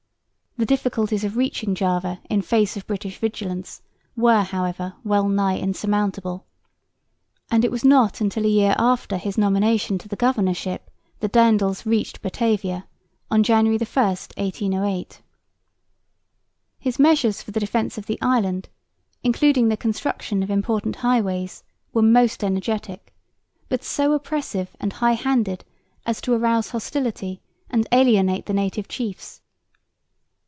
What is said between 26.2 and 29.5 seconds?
to arouse hostility and alienate the native chiefs.